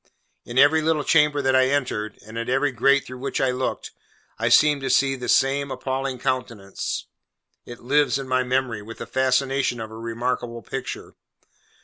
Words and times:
In 0.45 0.57
every 0.57 0.81
little 0.81 1.03
chamber 1.03 1.43
that 1.43 1.55
I 1.55 1.67
entered, 1.67 2.17
and 2.25 2.35
at 2.35 2.49
every 2.49 2.71
grate 2.71 3.05
through 3.05 3.19
which 3.19 3.39
I 3.39 3.51
looked, 3.51 3.91
I 4.39 4.49
seemed 4.49 4.81
to 4.81 4.89
see 4.89 5.15
the 5.15 5.29
same 5.29 5.69
appalling 5.69 6.17
countenance. 6.17 7.05
It 7.67 7.81
lives 7.81 8.17
in 8.17 8.27
my 8.27 8.41
memory, 8.41 8.81
with 8.81 8.97
the 8.97 9.05
fascination 9.05 9.79
of 9.79 9.91
a 9.91 9.95
remarkable 9.95 10.63
picture. 10.63 11.13